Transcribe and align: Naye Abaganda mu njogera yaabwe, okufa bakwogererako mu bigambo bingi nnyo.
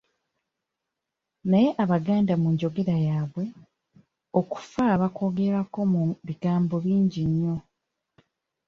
Naye 1.49 1.69
Abaganda 1.83 2.33
mu 2.41 2.47
njogera 2.53 2.95
yaabwe, 3.07 3.43
okufa 4.39 4.85
bakwogererako 5.01 5.79
mu 5.93 6.01
bigambo 6.27 6.75
bingi 6.85 7.21
nnyo. 7.29 7.55